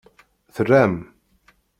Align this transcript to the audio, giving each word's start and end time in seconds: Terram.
Terram. 0.55 0.95